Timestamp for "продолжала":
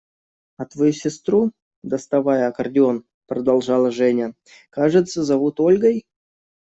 3.27-3.91